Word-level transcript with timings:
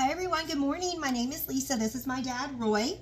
Hi, 0.00 0.10
everyone. 0.10 0.46
Good 0.46 0.56
morning. 0.56 0.98
My 0.98 1.10
name 1.10 1.30
is 1.30 1.46
Lisa. 1.46 1.76
This 1.76 1.94
is 1.94 2.06
my 2.06 2.22
dad, 2.22 2.58
Roy. 2.58 2.96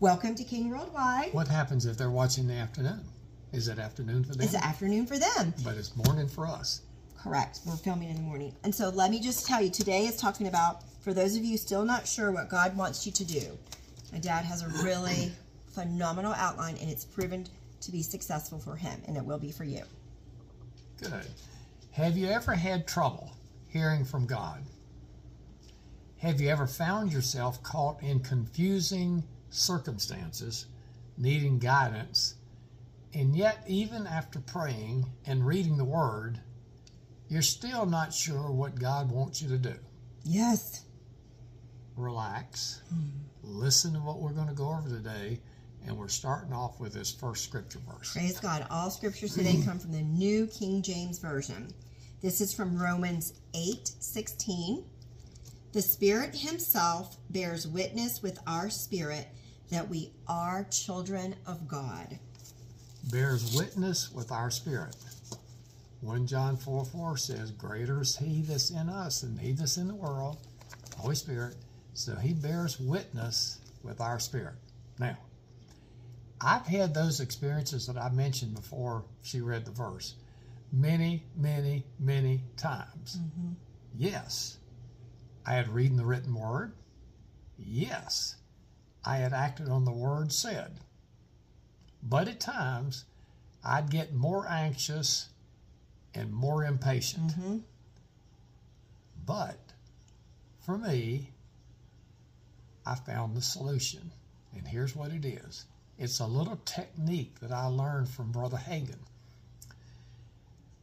Welcome 0.00 0.34
to 0.36 0.42
King 0.42 0.70
Worldwide. 0.70 1.34
What 1.34 1.46
happens 1.46 1.84
if 1.84 1.98
they're 1.98 2.10
watching 2.10 2.44
in 2.44 2.48
the 2.48 2.54
afternoon? 2.54 3.04
Is 3.52 3.68
it 3.68 3.78
afternoon 3.78 4.24
for 4.24 4.32
them? 4.32 4.46
It's 4.46 4.54
afternoon 4.54 5.04
for 5.04 5.18
them. 5.18 5.52
But 5.62 5.76
it's 5.76 5.94
morning 5.94 6.26
for 6.28 6.46
us. 6.46 6.80
Correct. 7.22 7.60
We're 7.66 7.76
filming 7.76 8.08
in 8.08 8.14
the 8.14 8.22
morning. 8.22 8.54
And 8.64 8.74
so 8.74 8.88
let 8.88 9.10
me 9.10 9.20
just 9.20 9.46
tell 9.46 9.60
you, 9.60 9.68
today 9.68 10.06
is 10.06 10.16
talking 10.16 10.46
about, 10.46 10.82
for 11.02 11.12
those 11.12 11.36
of 11.36 11.44
you 11.44 11.58
still 11.58 11.84
not 11.84 12.08
sure 12.08 12.32
what 12.32 12.48
God 12.48 12.74
wants 12.74 13.04
you 13.04 13.12
to 13.12 13.24
do, 13.26 13.58
my 14.10 14.18
dad 14.18 14.46
has 14.46 14.62
a 14.62 14.68
really 14.82 15.32
phenomenal 15.74 16.32
outline 16.32 16.78
and 16.80 16.88
it's 16.88 17.04
proven 17.04 17.46
to 17.82 17.92
be 17.92 18.00
successful 18.00 18.58
for 18.58 18.76
him 18.76 19.02
and 19.06 19.18
it 19.18 19.24
will 19.26 19.38
be 19.38 19.52
for 19.52 19.64
you. 19.64 19.82
Good. 21.02 21.26
Have 21.90 22.16
you 22.16 22.28
ever 22.28 22.54
had 22.54 22.86
trouble 22.86 23.30
hearing 23.68 24.06
from 24.06 24.24
God? 24.24 24.64
Have 26.20 26.38
you 26.38 26.50
ever 26.50 26.66
found 26.66 27.14
yourself 27.14 27.62
caught 27.62 28.02
in 28.02 28.20
confusing 28.20 29.24
circumstances, 29.48 30.66
needing 31.16 31.58
guidance, 31.58 32.34
and 33.14 33.34
yet, 33.34 33.64
even 33.66 34.06
after 34.06 34.38
praying 34.38 35.06
and 35.24 35.46
reading 35.46 35.78
the 35.78 35.84
Word, 35.84 36.38
you're 37.28 37.40
still 37.40 37.86
not 37.86 38.12
sure 38.12 38.50
what 38.50 38.78
God 38.78 39.10
wants 39.10 39.40
you 39.40 39.48
to 39.48 39.56
do? 39.56 39.74
Yes. 40.22 40.84
Relax. 41.96 42.82
Hmm. 42.90 43.08
Listen 43.42 43.94
to 43.94 44.00
what 44.00 44.20
we're 44.20 44.34
going 44.34 44.48
to 44.48 44.54
go 44.54 44.68
over 44.68 44.90
today, 44.90 45.40
and 45.86 45.96
we're 45.96 46.08
starting 46.08 46.52
off 46.52 46.78
with 46.78 46.92
this 46.92 47.10
first 47.10 47.44
scripture 47.44 47.80
verse. 47.90 48.12
Praise 48.12 48.38
God. 48.38 48.66
All 48.70 48.90
scriptures 48.90 49.34
today 49.34 49.58
come 49.64 49.78
from 49.78 49.92
the 49.92 50.02
New 50.02 50.46
King 50.48 50.82
James 50.82 51.18
Version. 51.18 51.72
This 52.20 52.42
is 52.42 52.52
from 52.52 52.76
Romans 52.76 53.32
8 53.54 53.90
16. 53.98 54.84
The 55.72 55.82
Spirit 55.82 56.34
Himself 56.34 57.16
bears 57.30 57.66
witness 57.66 58.22
with 58.22 58.38
our 58.44 58.70
spirit 58.70 59.28
that 59.70 59.88
we 59.88 60.12
are 60.26 60.66
children 60.70 61.36
of 61.46 61.68
God. 61.68 62.18
Bears 63.12 63.56
witness 63.56 64.10
with 64.12 64.32
our 64.32 64.50
spirit. 64.50 64.96
1 66.00 66.26
John 66.26 66.56
4 66.56 66.84
4 66.84 67.16
says, 67.16 67.52
Greater 67.52 68.00
is 68.00 68.16
He 68.16 68.42
that's 68.42 68.70
in 68.70 68.88
us 68.88 69.20
than 69.20 69.38
He 69.38 69.52
that's 69.52 69.76
in 69.76 69.86
the 69.86 69.94
world, 69.94 70.38
Holy 70.96 71.14
Spirit. 71.14 71.54
So 71.94 72.16
He 72.16 72.32
bears 72.32 72.80
witness 72.80 73.58
with 73.84 74.00
our 74.00 74.18
spirit. 74.18 74.54
Now, 74.98 75.18
I've 76.40 76.66
had 76.66 76.94
those 76.94 77.20
experiences 77.20 77.86
that 77.86 77.96
I 77.96 78.08
mentioned 78.10 78.54
before 78.54 79.04
she 79.22 79.40
read 79.40 79.64
the 79.64 79.70
verse 79.70 80.14
many, 80.72 81.22
many, 81.36 81.84
many 81.98 82.42
times. 82.56 83.18
Mm-hmm. 83.18 83.52
Yes, 83.98 84.58
I 85.46 85.54
had 85.54 85.68
reading 85.68 85.96
the 85.96 86.04
written 86.04 86.34
word. 86.34 86.72
Yes, 87.58 88.36
I 89.04 89.16
had 89.16 89.32
acted 89.32 89.68
on 89.68 89.84
the 89.84 89.92
word 89.92 90.32
said. 90.32 90.80
But 92.02 92.28
at 92.28 92.40
times, 92.40 93.04
I'd 93.64 93.90
get 93.90 94.14
more 94.14 94.48
anxious 94.48 95.28
and 96.14 96.32
more 96.32 96.64
impatient. 96.64 97.32
Mm-hmm. 97.32 97.58
But 99.26 99.58
for 100.60 100.78
me, 100.78 101.30
I 102.86 102.94
found 102.94 103.36
the 103.36 103.42
solution. 103.42 104.12
And 104.52 104.66
here's 104.66 104.96
what 104.96 105.12
it 105.12 105.24
is 105.24 105.66
it's 105.98 106.20
a 106.20 106.26
little 106.26 106.56
technique 106.64 107.40
that 107.40 107.52
I 107.52 107.66
learned 107.66 108.08
from 108.08 108.32
Brother 108.32 108.56
Hagin. 108.56 109.04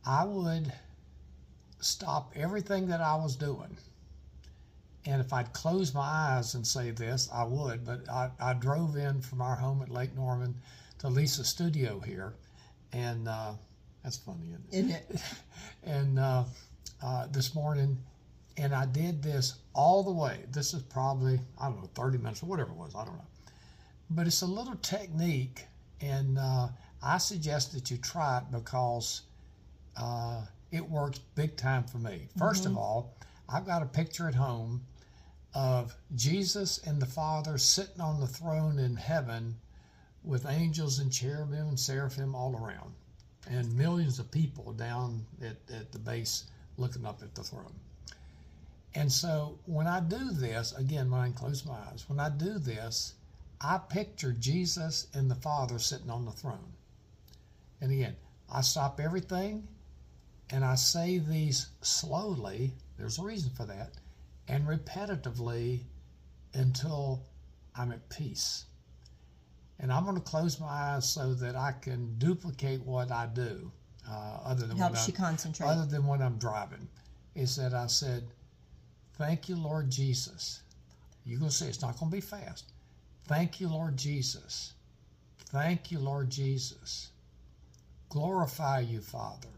I 0.06 0.24
would 0.24 0.72
stop 1.80 2.32
everything 2.36 2.88
that 2.88 3.02
I 3.02 3.16
was 3.16 3.36
doing. 3.36 3.78
And 5.08 5.22
if 5.22 5.32
I'd 5.32 5.54
close 5.54 5.94
my 5.94 6.02
eyes 6.02 6.54
and 6.54 6.68
say 6.68 6.92
this, 6.92 7.30
I 7.34 7.46
would. 7.46 7.86
But 7.86 8.10
I, 8.10 8.30
I 8.42 8.54
drove 8.54 8.98
in 8.98 9.22
from 9.22 9.42
our 9.42 9.56
home 9.56 9.82
at 9.82 9.90
Lake 9.90 10.14
Norman 10.14 10.54
to 11.00 11.08
Lisa's 11.08 11.48
studio 11.48 12.02
here. 12.02 12.34
And 12.92 13.30
uh, 13.30 13.54
that's 14.04 14.18
funny, 14.18 14.54
isn't 14.72 14.92
it? 14.92 15.06
Isn't 15.10 15.16
it? 15.16 15.22
and 15.84 16.20
uh, 16.20 16.44
uh, 17.02 17.28
this 17.28 17.56
morning, 17.56 17.98
and 18.58 18.76
I 18.76 18.86
did 18.86 19.24
this 19.24 19.56
all 19.74 20.04
the 20.04 20.12
way. 20.12 20.44
This 20.52 20.74
is 20.74 20.82
probably, 20.82 21.40
I 21.58 21.70
don't 21.70 21.82
know, 21.82 21.90
30 21.96 22.18
minutes 22.18 22.44
or 22.44 22.48
whatever 22.48 22.72
it 22.72 22.78
was, 22.78 22.94
I 22.94 23.06
don't 23.06 23.16
know. 23.16 23.28
But 24.10 24.28
it's 24.28 24.42
a 24.42 24.46
little 24.46 24.76
technique, 24.76 25.66
and 26.02 26.38
uh, 26.38 26.68
I 27.02 27.18
suggest 27.18 27.72
that 27.74 27.90
you 27.90 27.98
try 27.98 28.40
it 28.40 28.44
because 28.52 29.22
uh, 29.96 30.42
it 30.72 30.88
works 30.90 31.20
big 31.36 31.56
time 31.56 31.86
for 31.86 31.98
me. 31.98 32.28
1st 32.38 32.66
of 32.66 32.78
all, 32.78 33.16
I've 33.48 33.66
got 33.66 33.82
a 33.82 33.86
picture 33.86 34.28
at 34.28 34.36
home 34.36 34.82
of 35.54 35.96
Jesus 36.16 36.80
and 36.80 37.02
the 37.02 37.06
Father 37.06 37.58
sitting 37.58 38.02
on 38.02 38.20
the 38.20 38.28
throne 38.28 38.80
in 38.80 38.96
heaven 38.96 39.56
with 40.24 40.46
angels 40.46 41.00
and 41.00 41.12
cherubim 41.12 41.70
and 41.70 41.80
seraphim 41.80 42.36
all 42.36 42.56
around, 42.56 42.94
and 43.50 43.78
millions 43.78 44.20
of 44.20 44.30
people 44.30 44.74
down 44.74 45.26
at, 45.42 45.58
at 45.74 45.92
the 45.92 46.00
base 46.00 46.46
looking 46.78 47.06
up 47.06 47.22
at 47.24 47.34
the 47.34 47.44
throne. 47.44 47.74
And 48.96 49.12
so 49.12 49.60
when 49.66 49.88
I 49.88 50.00
do 50.00 50.32
this, 50.32 50.74
again, 50.74 51.10
when 51.12 51.22
I 51.22 51.30
close 51.32 51.66
my 51.66 51.78
eyes, 51.92 52.06
when 52.08 52.20
I 52.20 52.30
do 52.30 52.58
this, 52.58 53.14
I 53.62 53.78
picture 53.78 54.34
Jesus 54.34 55.08
and 55.14 55.30
the 55.30 55.36
Father 55.36 55.80
sitting 55.80 56.10
on 56.10 56.26
the 56.26 56.32
throne. 56.32 56.74
And 57.82 57.92
again, 57.92 58.16
I 58.52 58.62
stop 58.62 59.00
everything 59.00 59.68
and 60.50 60.64
I 60.64 60.76
say 60.76 61.18
these 61.18 61.68
slowly, 61.82 62.74
there's 62.98 63.20
a 63.20 63.24
reason 63.24 63.52
for 63.52 63.66
that, 63.66 63.92
and 64.48 64.66
repetitively 64.66 65.82
until 66.54 67.26
I'm 67.76 67.92
at 67.92 68.10
peace. 68.10 68.66
And 69.80 69.92
I'm 69.92 70.04
going 70.04 70.16
to 70.16 70.22
close 70.22 70.60
my 70.60 70.68
eyes 70.68 71.08
so 71.08 71.34
that 71.36 71.56
I 71.56 71.72
can 71.72 72.18
duplicate 72.18 72.82
what 72.82 73.12
I 73.12 73.28
do, 73.28 73.72
uh, 74.10 74.40
other 74.44 74.66
than 74.66 74.78
Helps 74.78 75.02
what 75.02 75.08
you 75.08 75.14
concentrate. 75.14 75.68
other 75.68 75.86
than 75.86 76.08
when 76.08 76.22
I'm 76.22 76.38
driving. 76.38 76.88
Is 77.36 77.56
that 77.58 77.76
I 77.76 77.86
said, 77.86 78.28
"Thank 79.14 79.48
you, 79.48 79.56
Lord 79.56 79.92
Jesus." 79.92 80.64
You're 81.24 81.40
going 81.40 81.52
to 81.52 81.56
say 81.56 81.68
it's 81.68 81.82
not 81.82 82.00
going 82.00 82.10
to 82.10 82.16
be 82.16 82.22
fast. 82.22 82.72
Thank 83.26 83.60
you, 83.60 83.68
Lord 83.68 83.98
Jesus. 83.98 84.74
Thank 85.52 85.92
you, 85.92 86.00
Lord 86.00 86.30
Jesus. 86.30 87.10
Glorify 88.10 88.80
you, 88.80 89.02
Father. 89.02 89.50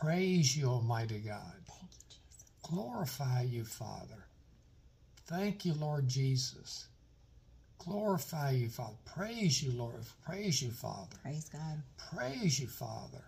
Praise 0.00 0.56
you, 0.56 0.68
Almighty 0.68 1.18
God. 1.18 1.63
Thank 2.64 2.76
you, 2.76 2.84
Jesus. 2.84 3.16
Glorify 3.16 3.42
you, 3.42 3.64
Father. 3.64 4.24
Thank 5.26 5.64
you, 5.64 5.74
Lord 5.74 6.08
Jesus. 6.08 6.86
Glorify 7.78 8.50
you, 8.52 8.68
Father. 8.68 8.96
Praise 9.04 9.62
you, 9.62 9.72
Lord. 9.72 10.04
Praise 10.24 10.62
you, 10.62 10.70
Father. 10.70 11.16
Praise 11.22 11.48
God. 11.48 11.82
Praise 12.16 12.60
you, 12.60 12.68
Father. 12.68 13.24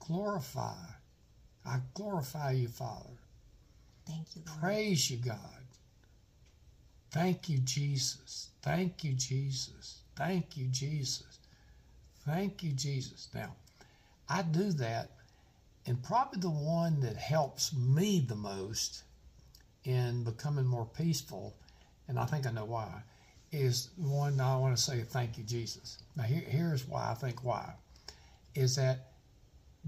Glorify. 0.00 0.74
I 1.64 1.80
glorify 1.94 2.52
you, 2.52 2.68
Father. 2.68 3.18
Thank 4.06 4.36
you, 4.36 4.42
Lord. 4.46 4.60
Praise 4.60 5.10
you, 5.10 5.18
God. 5.18 5.38
Thank 7.10 7.48
you, 7.48 7.58
Jesus. 7.58 8.48
Thank 8.62 9.04
you, 9.04 9.12
Jesus. 9.12 10.02
Thank 10.16 10.56
you, 10.56 10.66
Jesus. 10.68 11.38
Thank 12.26 12.62
you, 12.62 12.72
Jesus. 12.72 13.28
Now, 13.34 13.54
I 14.28 14.42
do 14.42 14.72
that, 14.72 15.10
and 15.86 16.02
probably 16.02 16.40
the 16.40 16.50
one 16.50 17.00
that 17.00 17.16
helps 17.16 17.72
me 17.74 18.24
the 18.26 18.36
most 18.36 19.02
in 19.84 20.24
becoming 20.24 20.64
more 20.64 20.86
peaceful, 20.86 21.56
and 22.08 22.18
I 22.18 22.24
think 22.24 22.46
I 22.46 22.52
know 22.52 22.64
why, 22.64 23.02
is 23.50 23.90
one 23.96 24.40
I 24.40 24.56
want 24.56 24.76
to 24.76 24.82
say 24.82 25.00
thank 25.02 25.36
you, 25.38 25.44
Jesus. 25.44 25.98
Now, 26.16 26.22
here, 26.24 26.44
here's 26.46 26.86
why 26.86 27.10
I 27.10 27.14
think 27.14 27.44
why 27.44 27.74
is 28.54 28.76
that 28.76 29.12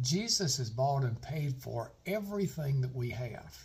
Jesus 0.00 0.56
has 0.56 0.70
bought 0.70 1.04
and 1.04 1.20
paid 1.22 1.54
for 1.54 1.92
everything 2.06 2.80
that 2.80 2.94
we 2.94 3.10
have. 3.10 3.56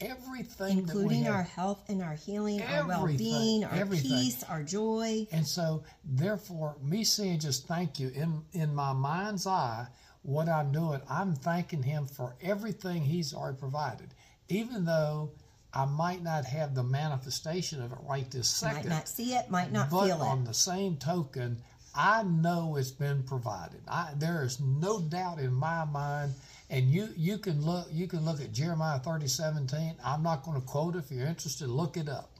Everything 0.00 0.86
that 0.86 0.94
we 0.94 1.02
Including 1.02 1.26
our 1.26 1.42
health 1.42 1.88
and 1.88 2.02
our 2.02 2.14
healing, 2.14 2.62
our 2.62 2.86
well 2.86 3.06
being, 3.16 3.64
our 3.64 3.72
everything. 3.74 4.10
peace, 4.10 4.44
our 4.44 4.62
joy. 4.62 5.26
And 5.32 5.44
so, 5.44 5.82
therefore, 6.04 6.76
me 6.80 7.02
saying 7.02 7.40
just 7.40 7.66
thank 7.66 7.98
you 7.98 8.10
in 8.10 8.42
in 8.52 8.72
my 8.72 8.92
mind's 8.92 9.46
eye, 9.46 9.88
what 10.22 10.48
I'm 10.48 10.72
doing, 10.72 11.00
I'm 11.08 11.34
thanking 11.34 11.82
Him 11.82 12.06
for 12.06 12.34
everything 12.42 13.02
He's 13.02 13.32
already 13.34 13.58
provided, 13.58 14.08
even 14.48 14.84
though 14.84 15.30
I 15.72 15.84
might 15.84 16.22
not 16.22 16.44
have 16.46 16.74
the 16.74 16.82
manifestation 16.82 17.82
of 17.82 17.92
it 17.92 17.98
right 18.08 18.30
this 18.30 18.48
second. 18.48 18.88
Might 18.88 18.96
not 18.96 19.08
see 19.08 19.34
it, 19.34 19.50
might 19.50 19.72
not 19.72 19.90
feel 19.90 20.02
it. 20.02 20.18
but 20.18 20.24
on 20.24 20.44
the 20.44 20.54
same 20.54 20.96
token, 20.96 21.58
I 21.94 22.22
know 22.22 22.76
it's 22.76 22.90
been 22.90 23.22
provided. 23.22 23.80
I, 23.88 24.12
there 24.16 24.42
is 24.44 24.60
no 24.60 25.00
doubt 25.00 25.38
in 25.40 25.52
my 25.52 25.84
mind. 25.84 26.34
And 26.70 26.86
you, 26.90 27.08
you 27.16 27.38
can 27.38 27.64
look 27.64 27.86
you 27.90 28.06
can 28.06 28.26
look 28.26 28.42
at 28.42 28.52
Jeremiah 28.52 28.98
thirty 28.98 29.26
seventeen. 29.26 29.94
I'm 30.04 30.22
not 30.22 30.42
going 30.42 30.60
to 30.60 30.66
quote 30.66 30.96
it. 30.96 30.98
If 30.98 31.10
you're 31.10 31.26
interested, 31.26 31.66
look 31.68 31.96
it 31.96 32.10
up, 32.10 32.30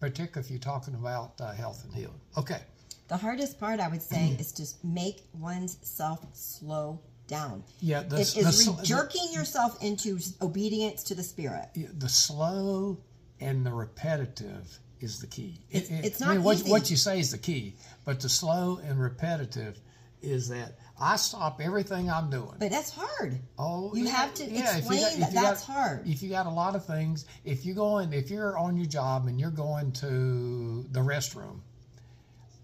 particularly 0.00 0.44
if 0.44 0.50
you're 0.50 0.58
talking 0.58 0.94
about 0.94 1.40
uh, 1.40 1.52
health 1.52 1.84
and 1.84 1.94
healing. 1.94 2.20
Okay, 2.36 2.60
The 3.06 3.16
hardest 3.16 3.60
part, 3.60 3.78
I 3.78 3.86
would 3.86 4.02
say, 4.02 4.36
is 4.38 4.50
to 4.52 4.66
make 4.84 5.22
one's 5.32 5.78
self 5.82 6.26
slow 6.34 7.00
down. 7.28 7.62
yeah, 7.80 8.02
the, 8.02 8.16
It 8.20 8.26
the, 8.34 8.40
is 8.48 8.66
re- 8.68 8.74
jerking 8.82 9.28
yourself 9.32 9.82
into 9.82 10.18
obedience 10.42 11.04
to 11.04 11.14
the 11.14 11.22
Spirit. 11.22 11.68
the, 11.74 11.86
the 11.98 12.08
slow 12.08 12.98
and 13.40 13.64
the 13.64 13.72
repetitive 13.72 14.78
is 15.00 15.20
the 15.20 15.26
key. 15.28 15.60
It- 15.70 15.84
It's- 15.84 15.90
it- 16.00 16.04
it's 16.06 16.22
I 16.22 16.26
not 16.26 16.34
mean, 16.36 16.42
what, 16.42 16.58
what 16.66 16.90
you 16.90 16.96
say 16.96 17.20
is 17.20 17.30
the 17.30 17.38
key, 17.38 17.76
but 18.04 18.18
the 18.20 18.28
slow 18.28 18.80
and 18.82 18.98
repetitive 19.00 19.78
is 20.20 20.48
that 20.48 20.76
I 21.00 21.14
stop 21.14 21.60
everything 21.60 22.10
I'm 22.10 22.28
doing. 22.28 22.56
But 22.58 22.70
that's 22.72 22.90
hard. 22.90 23.38
Oh, 23.56 23.94
You 23.94 24.06
yeah, 24.06 24.10
have 24.10 24.34
to 24.34 24.44
yeah, 24.44 24.76
if 24.78 24.84
you 24.86 24.90
explain 24.90 25.00
got- 25.00 25.10
that 25.12 25.18
you 25.28 25.34
got- 25.34 25.42
that's 25.44 25.62
hard. 25.62 26.08
If 26.08 26.22
you 26.24 26.28
got 26.30 26.46
a 26.46 26.50
lot 26.50 26.74
of 26.74 26.84
things, 26.84 27.24
if 27.44 27.64
you're 27.64 27.76
going, 27.76 28.12
if 28.12 28.28
you're 28.28 28.58
on 28.58 28.76
your 28.76 28.86
job 28.86 29.28
and 29.28 29.38
you're 29.38 29.52
going 29.52 29.92
to 29.92 30.84
the 30.90 30.98
restroom, 31.00 31.60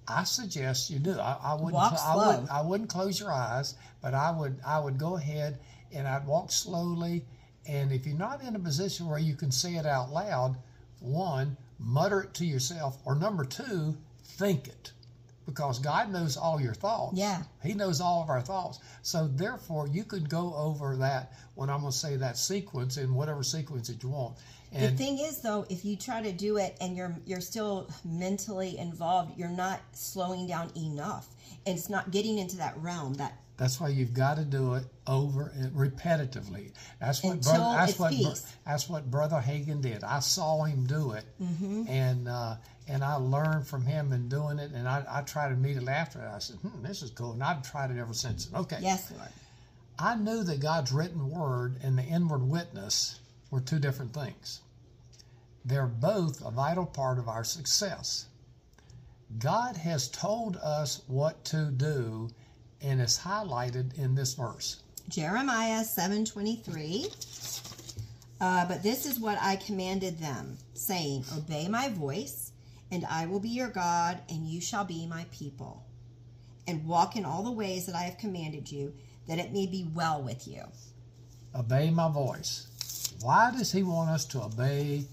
I 0.07 0.25
suggest 0.25 0.91
you 0.91 0.99
do. 0.99 1.19
I, 1.19 1.39
I 1.43 1.55
wouldn't. 1.55 1.73
Walk 1.75 1.99
cl- 1.99 2.11
I 2.11 2.27
wouldn't. 2.27 2.51
I 2.51 2.61
wouldn't 2.63 2.91
close 2.91 3.19
your 3.19 3.33
eyes, 3.33 3.75
but 4.03 4.15
I 4.15 4.31
would. 4.31 4.59
I 4.67 4.79
would 4.79 4.99
go 4.99 5.17
ahead 5.17 5.59
and 5.93 6.07
I'd 6.07 6.27
walk 6.27 6.53
slowly. 6.53 7.25
And 7.67 7.93
if 7.93 8.07
you're 8.07 8.17
not 8.17 8.43
in 8.43 8.57
a 8.57 8.59
position 8.59 9.09
where 9.09 9.19
you 9.19 9.35
can 9.35 9.51
say 9.51 9.77
it 9.77 9.87
out 9.87 10.11
loud, 10.13 10.57
one, 11.01 11.57
mutter 11.79 12.23
it 12.23 12.35
to 12.35 12.45
yourself, 12.45 12.99
or 13.07 13.15
number 13.15 13.45
two, 13.45 13.97
think 14.23 14.69
it, 14.69 14.93
because 15.47 15.79
God 15.79 16.13
knows 16.13 16.37
all 16.37 16.61
your 16.61 16.75
thoughts. 16.75 17.17
Yeah. 17.17 17.43
He 17.63 17.73
knows 17.73 18.01
all 18.03 18.23
of 18.23 18.29
our 18.29 18.43
thoughts. 18.43 18.81
So 19.03 19.29
therefore, 19.29 19.89
you 19.89 20.05
could 20.05 20.29
go 20.29 20.55
over 20.55 20.97
that 20.97 21.33
when 21.55 21.71
I'm 21.71 21.81
going 21.81 21.93
to 21.93 21.99
say 21.99 22.17
that 22.17 22.37
sequence 22.37 22.99
in 22.99 23.15
whatever 23.15 23.43
sequence 23.43 23.89
that 23.89 24.03
you 24.03 24.11
want. 24.11 24.37
The 24.75 24.91
thing 24.91 25.19
is, 25.19 25.41
though, 25.41 25.65
if 25.71 25.85
you 25.85 25.97
try 25.97 26.21
to 26.23 26.33
do 26.33 26.57
it 26.57 26.77
and 26.81 26.97
you're 26.97 27.15
you're 27.27 27.41
still 27.41 27.89
mentally 28.05 28.77
involved, 28.79 29.39
you're 29.39 29.49
not 29.49 29.81
slowing 29.93 30.47
down 30.47 30.71
enough, 30.77 31.29
and 31.67 31.79
it's 31.79 31.89
not 31.89 32.11
getting 32.11 32.39
into 32.39 32.57
that 32.57 32.77
realm. 32.79 33.15
That 33.15 33.39
that's 33.57 33.81
why 33.81 33.89
you've 33.89 34.15
got 34.15 34.37
to 34.39 34.45
do 34.45 34.75
it 34.75 34.85
over 35.07 35.53
and 35.57 35.71
repetitively. 35.73 36.73
That's 37.01 37.23
what 37.23 37.35
Until 37.35 37.53
brother, 37.55 37.77
that's 37.77 37.99
what 37.99 38.11
peace. 38.11 38.53
that's 38.67 38.89
what 38.89 39.11
brother 39.11 39.37
Hagin 39.45 39.81
did. 39.81 40.03
I 40.03 40.19
saw 40.21 40.65
him 40.65 40.87
do 40.87 41.13
it, 41.13 41.25
Mm-hmm. 41.41 41.85
and 41.89 42.29
uh, 42.29 42.57
and 42.89 43.05
I 43.05 43.15
learned 43.15 43.67
from 43.69 43.87
him 43.87 44.13
in 44.13 44.29
doing 44.29 44.59
it. 44.59 44.73
And 44.73 44.89
I, 44.89 45.05
I 45.09 45.21
tried 45.23 45.53
immediately 45.53 45.93
after 45.93 46.19
it. 46.21 46.29
I 46.29 46.39
said, 46.41 46.57
hmm, 46.57 46.83
"This 46.83 47.03
is 47.03 47.11
cool," 47.11 47.33
and 47.33 47.43
I've 47.45 47.63
tried 47.63 47.91
it 47.93 47.99
ever 47.99 48.13
since. 48.15 48.49
Okay, 48.55 48.79
yes, 48.81 49.13
Lord. 49.17 49.29
I 50.01 50.17
knew 50.17 50.43
that 50.43 50.59
God's 50.59 50.91
written 50.91 51.31
word 51.31 51.77
and 51.85 51.97
the 51.97 52.03
inward 52.03 52.43
witness 52.43 53.21
were 53.53 53.61
two 53.61 53.79
different 53.79 54.13
things. 54.13 54.61
They're 55.65 55.87
both 55.87 56.45
a 56.45 56.51
vital 56.51 56.87
part 56.87 57.19
of 57.19 57.29
our 57.29 57.45
success. 57.45 58.27
God 59.39 59.77
has 59.77 60.09
told 60.09 60.57
us 60.59 61.03
what 61.07 61.45
to 61.47 61.71
do, 61.71 62.29
and 62.83 63.01
it's 63.01 63.19
highlighted 63.19 63.99
in 63.99 64.15
this 64.15 64.35
verse. 64.35 64.83
Jeremiah 65.09 65.85
seven 65.85 66.25
twenty 66.25 66.57
three. 66.57 67.07
Uh, 68.41 68.67
but 68.67 68.83
this 68.83 69.07
is 69.07 69.19
what 69.19 69.39
I 69.41 69.57
commanded 69.57 70.19
them, 70.19 70.59
saying, 70.75 71.25
Obey 71.37 71.69
my 71.69 71.89
voice, 71.89 72.53
and 72.91 73.07
I 73.07 73.27
will 73.27 73.41
be 73.41 73.49
your 73.49 73.69
God, 73.69 74.19
and 74.29 74.47
you 74.47 74.61
shall 74.61 74.85
be 74.85 75.07
my 75.07 75.25
people. 75.33 75.83
And 76.67 76.87
walk 76.87 77.17
in 77.17 77.25
all 77.25 77.43
the 77.43 77.53
ways 77.53 77.87
that 77.87 77.95
I 77.95 78.03
have 78.03 78.19
commanded 78.19 78.71
you, 78.71 78.93
that 79.29 79.39
it 79.39 79.53
may 79.53 79.67
be 79.67 79.89
well 79.95 80.23
with 80.23 80.47
you. 80.47 80.63
Obey 81.55 81.91
my 81.91 82.11
voice. 82.11 82.67
Why 83.23 83.51
does 83.51 83.73
He 83.73 83.83
want 83.83 84.11
us 84.11 84.25
to 84.27 84.43
obey 84.43 85.07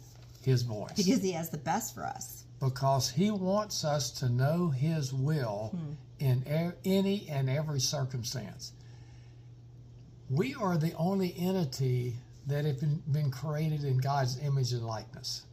His 0.44 0.64
voice? 0.64 0.94
Because 0.96 1.22
he 1.22 1.32
has 1.34 1.50
the 1.50 1.58
best 1.58 1.94
for 1.96 2.06
us. 2.06 2.44
because 2.60 3.10
he 3.10 3.32
wants 3.32 3.84
us 3.84 4.12
to 4.12 4.30
know 4.30 4.70
his 4.70 5.12
will 5.14 5.72
hmm. 5.76 5.94
in 6.20 6.44
e- 6.48 6.90
any 6.90 7.28
and 7.30 7.50
every 7.50 7.80
circumstance. 7.80 8.74
We 10.30 10.54
are 10.56 10.78
the 10.78 10.94
only 10.94 11.36
entity 11.38 12.16
that 12.48 12.66
have 12.66 12.80
been, 12.80 13.02
been 13.12 13.32
created 13.32 13.84
in 13.84 13.98
God's 13.98 14.40
image 14.40 14.72
and 14.74 14.86
likeness. 14.86 15.44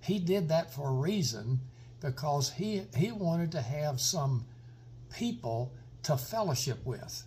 He 0.00 0.18
did 0.18 0.48
that 0.48 0.72
for 0.72 0.88
a 0.88 0.92
reason 0.92 1.60
because 2.00 2.50
he 2.52 2.82
he 2.96 3.12
wanted 3.12 3.52
to 3.52 3.62
have 3.62 4.00
some 4.00 4.44
people 5.14 5.72
to 6.04 6.16
fellowship 6.16 6.84
with. 6.84 7.24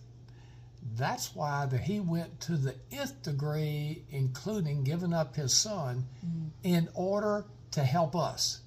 That's 0.94 1.34
why 1.34 1.66
that 1.66 1.80
he 1.80 2.00
went 2.00 2.40
to 2.42 2.56
the 2.56 2.74
nth 2.92 3.22
degree, 3.22 4.04
including 4.10 4.84
giving 4.84 5.12
up 5.12 5.34
his 5.34 5.52
son, 5.52 6.06
mm-hmm. 6.24 6.48
in 6.62 6.88
order 6.94 7.44
to 7.72 7.82
help 7.82 8.14
us. 8.14 8.60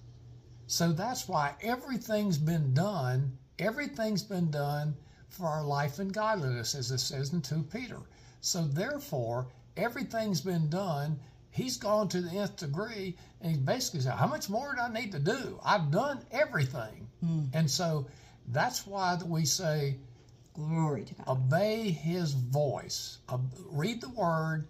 So 0.67 0.91
that's 0.91 1.27
why 1.27 1.55
everything's 1.61 2.37
been 2.37 2.73
done. 2.73 3.37
Everything's 3.57 4.23
been 4.23 4.51
done 4.51 4.95
for 5.29 5.47
our 5.47 5.63
life 5.63 5.99
and 5.99 6.13
godliness, 6.13 6.75
as 6.75 6.91
it 6.91 6.99
says 6.99 7.33
in 7.33 7.41
2 7.41 7.63
Peter. 7.63 7.99
So 8.41 8.65
therefore, 8.65 9.47
everything's 9.75 10.41
been 10.41 10.69
done. 10.69 11.19
He's 11.51 11.77
gone 11.77 12.07
to 12.09 12.21
the 12.21 12.37
nth 12.37 12.57
degree, 12.57 13.17
and 13.41 13.51
he 13.51 13.57
basically 13.57 14.01
said, 14.01 14.13
How 14.13 14.27
much 14.27 14.49
more 14.49 14.75
do 14.75 14.81
I 14.81 14.93
need 14.93 15.11
to 15.13 15.19
do? 15.19 15.59
I've 15.63 15.91
done 15.91 16.23
everything. 16.31 17.07
Hmm. 17.21 17.45
And 17.53 17.69
so 17.69 18.07
that's 18.47 18.85
why 18.85 19.15
that 19.15 19.27
we 19.27 19.45
say, 19.45 19.97
Glory 20.59 21.05
to 21.05 21.13
God. 21.15 21.27
obey 21.27 21.89
his 21.89 22.33
voice. 22.33 23.19
Read 23.71 24.01
the 24.01 24.09
word, 24.09 24.67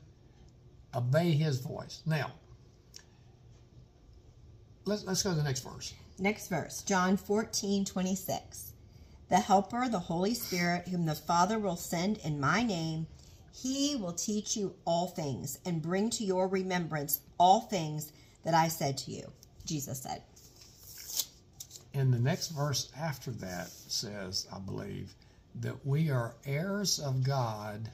obey 0.94 1.32
his 1.32 1.60
voice. 1.60 2.02
Now, 2.06 2.32
let's, 4.86 5.04
let's 5.06 5.24
go 5.24 5.32
to 5.32 5.36
the 5.36 5.44
next 5.44 5.62
verse. 5.62 5.94
Next 6.20 6.48
verse, 6.48 6.84
John 6.84 7.18
14, 7.18 7.86
26. 7.86 8.74
The 9.30 9.38
Helper, 9.38 9.88
the 9.90 10.00
Holy 10.00 10.34
Spirit, 10.36 10.88
whom 10.88 11.06
the 11.06 11.16
Father 11.16 11.58
will 11.58 11.76
send 11.76 12.18
in 12.20 12.40
my 12.40 12.62
name, 12.62 13.08
he 13.52 13.96
will 13.96 14.14
teach 14.14 14.56
you 14.56 14.76
all 14.86 15.08
things 15.08 15.58
and 15.66 15.82
bring 15.82 16.10
to 16.12 16.24
your 16.24 16.48
remembrance 16.48 17.22
all 17.40 17.62
things 17.62 18.12
that 18.44 18.54
I 18.54 18.68
said 18.68 18.98
to 19.00 19.12
you. 19.12 19.32
Jesus 19.66 20.02
said. 20.02 20.22
And 21.96 22.14
the 22.14 22.20
next 22.20 22.50
verse 22.50 22.92
after 22.98 23.32
that 23.32 23.70
says, 23.70 24.48
I 24.54 24.60
believe, 24.60 25.14
that 25.62 25.86
we 25.86 26.10
are 26.12 26.36
heirs 26.46 27.00
of 27.00 27.24
God 27.24 27.90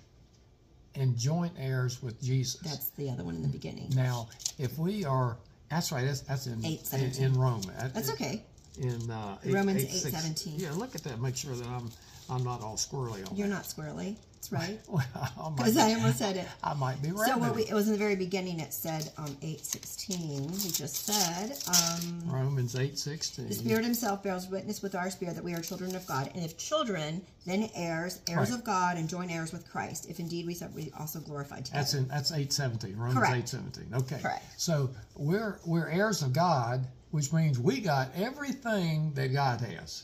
and 0.96 1.18
joint 1.18 1.54
heirs 1.60 2.02
with 2.02 2.22
Jesus. 2.22 2.60
That's 2.62 2.90
the 2.92 3.10
other 3.10 3.24
one 3.24 3.36
in 3.36 3.42
the 3.42 3.48
beginning. 3.50 3.92
now, 3.96 4.30
if 4.58 4.78
we 4.78 5.04
are, 5.06 5.38
that's 5.70 5.92
right, 5.92 6.06
that's, 6.06 6.22
that's 6.22 6.48
in, 6.48 6.64
Eight 6.66 6.82
in, 6.94 7.12
in 7.24 7.34
Rome. 7.34 7.62
That- 7.80 7.94
That's 7.94 8.12
okay. 8.12 8.44
In 8.80 9.10
uh, 9.10 9.38
Romans 9.46 9.84
eight, 9.84 9.86
eight 9.86 9.90
six- 9.92 10.16
seventeen. 10.16 10.56
Yeah, 10.60 10.74
look 10.74 10.96
at 10.96 11.04
that. 11.06 11.22
Make 11.22 11.38
sure 11.38 11.56
that 11.56 11.66
I'm 11.68 11.90
I'm 12.30 12.44
not 12.44 12.62
all 12.62 12.76
squirrely 12.76 13.30
on 13.30 13.38
You're 13.38 13.48
not 13.48 13.64
squirrely. 13.64 14.18
That's 14.50 14.70
right. 14.70 14.80
Well, 14.88 15.04
I 15.16 15.52
Because 15.56 15.78
I 15.78 15.88
be, 15.90 15.94
almost 15.96 16.18
said 16.18 16.38
it. 16.38 16.48
I 16.64 16.74
might 16.74 17.02
be 17.02 17.12
right. 17.12 17.28
So 17.30 17.38
what 17.38 17.56
we, 17.56 17.64
it 17.64 17.74
was 17.74 17.88
in 17.88 17.94
the 17.94 17.98
very 17.98 18.16
beginning. 18.16 18.60
It 18.60 18.74
said 18.74 19.12
um, 19.18 19.36
eight 19.42 19.66
sixteen. 19.66 20.48
We 20.48 20.70
just 20.72 21.06
said 21.06 21.58
um, 21.68 22.30
Romans 22.30 22.76
eight 22.76 22.98
sixteen. 22.98 23.48
The 23.48 23.54
Spirit 23.56 23.84
Himself 23.86 24.24
bears 24.24 24.48
witness 24.48 24.82
with 24.82 24.96
our 24.96 25.10
spirit 25.10 25.36
that 25.36 25.44
we 25.44 25.54
are 25.54 25.62
children 25.62 25.96
of 25.96 26.06
God, 26.08 26.30
and 26.36 26.44
if 26.44 26.58
children, 26.58 27.22
then 27.46 27.70
heirs, 27.76 28.22
heirs 28.28 28.52
Right. 28.52 28.60
of 28.60 28.64
God, 28.66 28.98
and 28.98 29.10
joint 29.10 29.32
heirs 29.32 29.52
with 29.52 29.70
Christ. 29.70 30.10
If 30.10 30.20
indeed 30.20 30.46
we 30.46 30.54
said 30.54 30.74
we 30.76 30.92
also 31.00 31.20
glorified 31.20 31.66
together. 31.66 31.82
That's 31.82 31.94
in 31.94 32.08
that's 32.08 32.32
eight 32.32 32.54
seventeen. 32.54 32.98
Romans 32.98 33.18
Correct. 33.18 33.36
eight 33.36 33.50
seventeen. 33.50 33.88
Okay. 33.94 34.20
Correct. 34.22 34.44
So 34.58 34.90
we're 35.16 35.60
we're 35.66 35.88
heirs 35.90 36.22
of 36.22 36.34
God, 36.34 36.86
which 37.12 37.32
means 37.34 37.60
we 37.60 37.80
got 37.82 38.10
everything 38.16 39.12
that 39.16 39.34
God 39.34 39.62
has. 39.62 40.04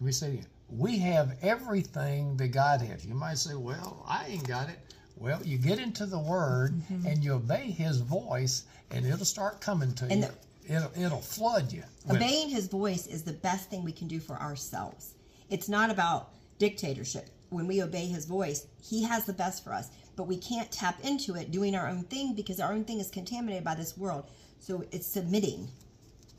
Let 0.00 0.06
me 0.06 0.12
say 0.12 0.26
it 0.28 0.32
again. 0.34 0.46
We 0.68 0.98
have 1.00 1.36
everything 1.42 2.36
that 2.38 2.48
God 2.48 2.80
has. 2.82 3.04
You 3.04 3.14
might 3.14 3.38
say, 3.38 3.54
"Well, 3.54 4.04
I 4.08 4.26
ain't 4.28 4.46
got 4.48 4.68
it." 4.68 4.78
Well, 5.16 5.40
you 5.44 5.58
get 5.58 5.78
into 5.78 6.06
the 6.06 6.18
Word 6.18 6.74
Mm-hmm. 6.90 7.06
and 7.06 7.22
you 7.24 7.34
obey 7.34 7.70
His 7.70 7.98
voice, 7.98 8.64
and 8.90 9.06
it'll 9.06 9.24
start 9.24 9.60
coming 9.60 9.92
to 9.94 10.06
And 10.06 10.22
you. 10.22 10.28
it'll 10.76 10.90
it'll 11.00 11.20
flood 11.20 11.72
you. 11.72 11.84
Obeying 12.10 12.48
His 12.48 12.66
voice 12.66 13.06
is 13.06 13.22
the 13.22 13.32
best 13.34 13.70
thing 13.70 13.84
we 13.84 13.92
can 13.92 14.08
do 14.08 14.18
for 14.20 14.36
ourselves. 14.40 15.14
It's 15.50 15.68
not 15.68 15.90
about 15.90 16.30
dictatorship. 16.58 17.28
When 17.50 17.66
we 17.68 17.82
obey 17.82 18.06
His 18.06 18.24
voice, 18.24 18.66
He 18.82 19.04
has 19.04 19.24
the 19.26 19.32
best 19.32 19.62
for 19.62 19.72
us, 19.72 19.90
but 20.16 20.24
we 20.26 20.36
can't 20.38 20.70
tap 20.72 20.98
into 21.04 21.36
it 21.36 21.52
doing 21.52 21.76
our 21.76 21.86
own 21.88 22.02
thing 22.04 22.34
because 22.34 22.58
our 22.58 22.72
own 22.72 22.84
thing 22.84 22.98
is 22.98 23.10
contaminated 23.10 23.62
by 23.62 23.74
this 23.76 23.96
world. 23.96 24.24
So 24.58 24.84
it's 24.90 25.06
submitting 25.06 25.68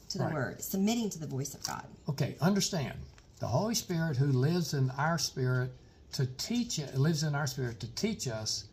to 0.10 0.18
the 0.18 0.26
Right. 0.26 0.34
Word, 0.34 0.62
submitting 0.62 1.10
to 1.12 1.20
the 1.20 1.28
voice 1.28 1.54
of 1.54 1.64
God. 1.64 1.86
Okay, 2.10 2.36
understand. 2.42 2.98
The 3.40 3.48
Holy 3.48 3.76
Spirit 3.76 4.18
who 4.18 4.28
lives 4.28 4.74
in 4.74 4.90
our 4.92 5.18
spirit 5.18 5.72
to 6.14 6.26
teach 6.26 6.80
lives 6.94 7.24
in 7.24 7.36
our 7.36 7.48
spirit 7.48 7.80
to 7.82 7.88
teach 7.96 8.28
us 8.28 8.66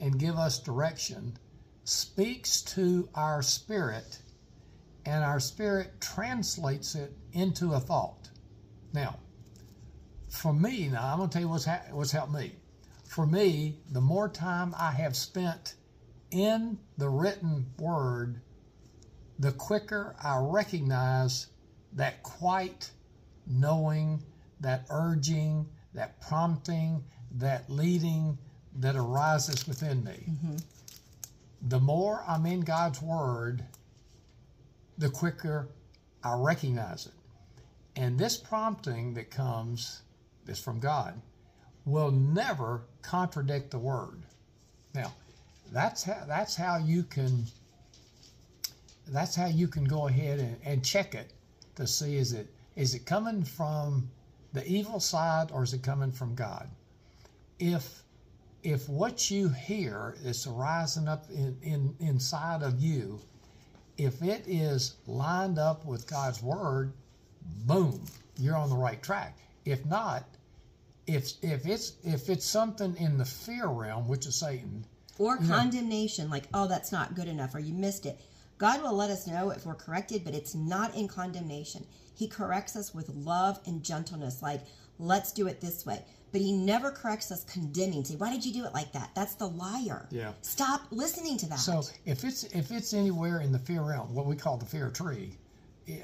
and 0.00 0.18
give 0.18 0.36
us 0.36 0.58
direction 0.58 1.36
speaks 1.84 2.60
to 2.62 3.08
our 3.14 3.42
spirit 3.42 4.20
and 5.06 5.24
our 5.24 5.40
spirit 5.40 6.00
translates 6.00 6.94
it 6.94 7.16
into 7.32 7.72
a 7.72 7.80
thought. 7.80 8.28
Now, 8.92 9.18
for 10.28 10.52
me, 10.52 10.88
now 10.88 11.12
I'm 11.12 11.18
going 11.18 11.30
to 11.30 11.32
tell 11.32 11.42
you 11.42 11.48
what's 11.48 11.64
ha- 11.64 11.82
what's 11.90 12.12
helped 12.12 12.32
me. 12.32 12.56
For 13.04 13.26
me, 13.26 13.80
the 13.90 14.00
more 14.00 14.28
time 14.28 14.74
I 14.78 14.92
have 14.92 15.16
spent 15.16 15.74
in 16.30 16.78
the 16.96 17.08
written 17.08 17.66
word, 17.78 18.40
the 19.38 19.52
quicker 19.52 20.14
I 20.22 20.38
recognize 20.38 21.46
that 21.94 22.22
quite 22.22 22.90
knowing, 23.50 24.22
that 24.60 24.86
urging, 24.90 25.66
that 25.94 26.20
prompting, 26.20 27.02
that 27.32 27.68
leading 27.68 28.38
that 28.76 28.96
arises 28.96 29.66
within 29.66 30.04
me. 30.04 30.26
Mm-hmm. 30.30 30.56
The 31.68 31.80
more 31.80 32.24
I'm 32.26 32.46
in 32.46 32.60
God's 32.60 33.02
Word, 33.02 33.64
the 34.98 35.10
quicker 35.10 35.68
I 36.22 36.34
recognize 36.34 37.06
it. 37.06 37.12
And 37.96 38.18
this 38.18 38.36
prompting 38.36 39.14
that 39.14 39.30
comes 39.30 40.02
is 40.46 40.58
from 40.58 40.78
God 40.78 41.20
will 41.84 42.10
never 42.10 42.82
contradict 43.02 43.70
the 43.70 43.78
word. 43.78 44.22
Now, 44.94 45.12
that's 45.72 46.04
how 46.04 46.24
that's 46.26 46.54
how 46.54 46.78
you 46.78 47.02
can 47.02 47.44
that's 49.08 49.34
how 49.34 49.46
you 49.46 49.66
can 49.68 49.84
go 49.84 50.08
ahead 50.08 50.38
and, 50.38 50.56
and 50.64 50.84
check 50.84 51.14
it 51.14 51.32
to 51.76 51.86
see 51.86 52.16
is 52.16 52.32
it 52.32 52.48
is 52.80 52.94
it 52.94 53.04
coming 53.04 53.44
from 53.44 54.10
the 54.54 54.66
evil 54.66 55.00
side 55.00 55.50
or 55.52 55.62
is 55.62 55.74
it 55.74 55.82
coming 55.82 56.10
from 56.10 56.34
God? 56.34 56.70
If 57.58 58.02
if 58.62 58.88
what 58.88 59.30
you 59.30 59.50
hear 59.50 60.16
is 60.24 60.46
rising 60.46 61.06
up 61.06 61.30
in, 61.30 61.56
in 61.62 61.94
inside 62.00 62.62
of 62.62 62.80
you, 62.80 63.20
if 63.98 64.22
it 64.22 64.44
is 64.46 64.94
lined 65.06 65.58
up 65.58 65.84
with 65.84 66.06
God's 66.06 66.42
word, 66.42 66.94
boom, 67.66 68.02
you're 68.38 68.56
on 68.56 68.70
the 68.70 68.76
right 68.76 69.02
track. 69.02 69.36
If 69.66 69.84
not, 69.84 70.24
if 71.06 71.32
if 71.42 71.66
it's 71.66 71.92
if 72.02 72.30
it's 72.30 72.46
something 72.46 72.96
in 72.96 73.18
the 73.18 73.26
fear 73.26 73.66
realm, 73.66 74.08
which 74.08 74.24
is 74.24 74.36
Satan, 74.36 74.86
or 75.18 75.36
condemnation, 75.36 76.30
like, 76.30 76.44
oh, 76.54 76.66
that's 76.66 76.92
not 76.92 77.14
good 77.14 77.28
enough, 77.28 77.54
or 77.54 77.58
you 77.58 77.74
missed 77.74 78.06
it. 78.06 78.18
God 78.60 78.82
will 78.82 78.94
let 78.94 79.08
us 79.08 79.26
know 79.26 79.50
if 79.50 79.64
we're 79.64 79.74
corrected, 79.74 80.22
but 80.22 80.34
it's 80.34 80.54
not 80.54 80.94
in 80.94 81.08
condemnation. 81.08 81.86
He 82.14 82.28
corrects 82.28 82.76
us 82.76 82.94
with 82.94 83.08
love 83.08 83.58
and 83.66 83.82
gentleness, 83.82 84.42
like, 84.42 84.60
let's 84.98 85.32
do 85.32 85.46
it 85.46 85.62
this 85.62 85.86
way. 85.86 86.04
But 86.30 86.42
he 86.42 86.52
never 86.52 86.90
corrects 86.90 87.32
us 87.32 87.42
condemning. 87.44 88.04
Say, 88.04 88.16
why 88.16 88.30
did 88.30 88.44
you 88.44 88.52
do 88.52 88.66
it 88.66 88.74
like 88.74 88.92
that? 88.92 89.12
That's 89.14 89.34
the 89.34 89.48
liar. 89.48 90.06
Yeah. 90.10 90.32
Stop 90.42 90.82
listening 90.90 91.38
to 91.38 91.46
that. 91.48 91.58
So 91.58 91.82
if 92.04 92.22
it's 92.22 92.44
if 92.44 92.70
it's 92.70 92.92
anywhere 92.92 93.40
in 93.40 93.50
the 93.50 93.58
fear 93.58 93.80
realm, 93.80 94.14
what 94.14 94.26
we 94.26 94.36
call 94.36 94.58
the 94.58 94.66
fear 94.66 94.90
tree, 94.90 95.38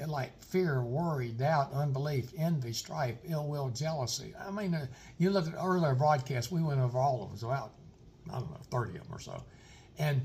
like 0.07 0.37
fear, 0.43 0.81
worry, 0.81 1.29
doubt, 1.29 1.71
unbelief, 1.73 2.31
envy, 2.37 2.73
strife, 2.73 3.17
ill 3.29 3.47
will, 3.47 3.69
jealousy. 3.69 4.33
I 4.45 4.49
mean, 4.49 4.73
uh, 4.73 4.87
you 5.19 5.29
look 5.29 5.47
at 5.47 5.53
earlier 5.63 5.93
broadcasts, 5.93 6.51
we 6.51 6.63
went 6.63 6.81
over 6.81 6.97
all 6.97 7.23
of 7.23 7.39
them, 7.39 7.49
about 7.49 7.73
I 8.29 8.39
don't 8.39 8.49
know, 8.49 8.57
thirty 8.71 8.97
of 8.97 9.03
them 9.03 9.15
or 9.15 9.19
so, 9.19 9.43
and 9.99 10.21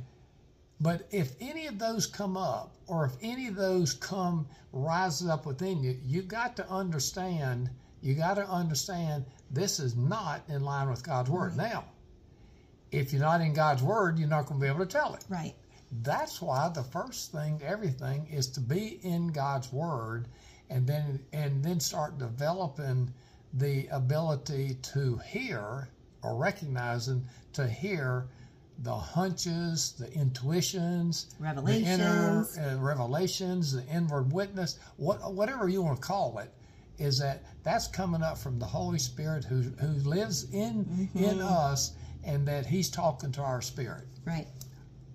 but 0.83 1.07
if 1.13 1.37
any 1.41 1.69
of 1.69 1.79
those 1.79 2.07
come 2.09 2.37
up, 2.37 2.75
or 2.89 3.05
if 3.05 3.13
any 3.23 3.47
of 3.47 3.55
those 3.55 3.95
come 3.95 4.49
rises 4.73 5.29
up 5.29 5.47
within 5.47 5.81
you, 5.81 5.97
you 6.05 6.23
got 6.23 6.57
to 6.57 6.69
understand. 6.69 7.71
You 8.03 8.15
got 8.15 8.35
to 8.35 8.49
understand 8.49 9.25
this 9.49 9.79
is 9.79 9.95
not 9.95 10.43
in 10.49 10.65
line 10.65 10.91
with 10.91 11.05
God's 11.05 11.31
word. 11.31 11.57
Now, 11.57 11.85
if 12.91 13.13
you're 13.13 13.23
not 13.23 13.41
in 13.41 13.55
God's 13.55 13.81
word, 13.83 14.19
you're 14.19 14.29
not 14.29 14.47
going 14.47 14.61
to 14.61 14.65
be 14.67 14.69
able 14.69 14.85
to 14.85 14.91
tell 14.91 15.15
it. 15.15 15.25
right. 15.29 15.55
That's 16.03 16.43
why 16.43 16.69
the 16.75 16.83
first 16.83 17.31
thing, 17.31 17.61
everything, 17.65 18.27
is 18.27 18.49
to 18.49 18.61
be 18.61 18.99
in 19.03 19.29
God's 19.29 19.73
word, 19.73 20.27
and 20.69 20.85
then 20.87 21.21
and 21.33 21.63
then 21.63 21.79
start 21.79 22.19
developing 22.19 23.13
the 23.53 23.87
ability 23.89 24.79
to 24.95 25.19
hear 25.19 25.89
or 26.23 26.35
recognizing 26.35 27.25
to 27.53 27.69
hear 27.69 28.27
the 28.83 28.95
hunches, 28.95 29.93
the 29.93 30.13
intuitions, 30.13 31.35
the 31.39 31.47
inner 31.47 32.45
Revelations. 32.45 32.59
uh, 32.59 32.77
revelations, 32.81 33.73
the 33.73 33.87
inward 33.87 34.33
witness, 34.33 34.79
what, 34.97 35.33
whatever 35.33 35.69
you 35.69 35.83
want 35.83 36.01
to 36.01 36.07
call 36.07 36.39
it, 36.39 36.51
is 36.99 37.19
that 37.21 37.43
that's 37.63 37.87
coming 37.87 38.23
up 38.23 38.37
from 38.39 38.59
the 38.59 38.67
Holy 38.67 38.99
Spirit 38.99 39.45
who 39.45 39.63
who 39.81 39.89
lives 40.09 40.53
in 40.53 41.09
in 41.15 41.41
us, 41.41 41.93
and 42.25 42.47
that 42.49 42.67
He's 42.67 42.91
talking 42.91 43.33
to 43.33 43.41
our 43.41 43.63
spirit 43.63 44.05
Right. 44.27 44.47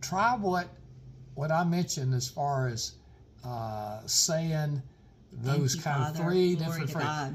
try 0.01 0.35
what 0.35 0.67
what 1.35 1.51
I 1.51 1.63
mentioned 1.63 2.13
as 2.13 2.27
far 2.27 2.67
as 2.67 2.93
uh, 3.45 3.99
saying 4.05 4.81
those 5.31 5.75
kind 5.75 6.03
Father. 6.15 6.19
of 6.23 6.25
three 6.25 6.55
different 6.55 6.89
phrases. 6.89 7.33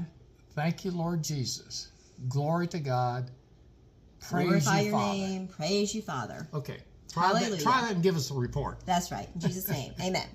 Thank 0.55 0.83
you, 0.83 0.91
Lord 0.91 1.23
Jesus. 1.23 1.89
Glory 2.27 2.67
to 2.67 2.79
God. 2.79 3.31
Praise 4.29 4.47
Glorify 4.47 4.79
you, 4.81 4.85
your 4.89 4.99
Father. 4.99 5.17
name. 5.17 5.47
Praise 5.47 5.95
you, 5.95 6.01
Father. 6.01 6.47
Okay. 6.53 6.77
Try 7.11 7.33
that, 7.33 7.59
try 7.59 7.81
that 7.81 7.91
and 7.91 8.01
give 8.03 8.15
us 8.15 8.31
a 8.31 8.33
report. 8.33 8.79
That's 8.85 9.11
right. 9.11 9.27
In 9.35 9.41
Jesus' 9.41 9.67
name. 9.69 9.93
Amen. 10.01 10.27